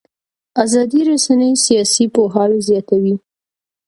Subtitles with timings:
[0.63, 3.15] ازادې رسنۍ سیاسي پوهاوی زیاتوي